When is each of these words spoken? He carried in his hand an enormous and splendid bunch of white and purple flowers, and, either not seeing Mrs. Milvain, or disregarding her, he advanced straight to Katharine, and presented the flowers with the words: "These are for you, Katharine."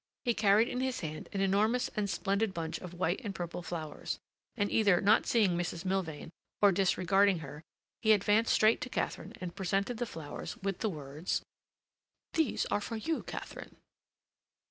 He 0.25 0.33
carried 0.33 0.67
in 0.67 0.79
his 0.81 1.01
hand 1.01 1.29
an 1.31 1.41
enormous 1.41 1.87
and 1.89 2.09
splendid 2.09 2.55
bunch 2.55 2.79
of 2.79 2.95
white 2.95 3.21
and 3.23 3.35
purple 3.35 3.61
flowers, 3.61 4.17
and, 4.57 4.71
either 4.71 4.99
not 4.99 5.27
seeing 5.27 5.55
Mrs. 5.55 5.85
Milvain, 5.85 6.31
or 6.59 6.71
disregarding 6.71 7.37
her, 7.45 7.61
he 8.01 8.11
advanced 8.11 8.51
straight 8.51 8.81
to 8.81 8.89
Katharine, 8.89 9.33
and 9.39 9.55
presented 9.55 9.97
the 9.97 10.07
flowers 10.07 10.57
with 10.57 10.79
the 10.79 10.89
words: 10.89 11.43
"These 12.33 12.65
are 12.71 12.81
for 12.81 12.95
you, 12.95 13.21
Katharine." 13.21 13.75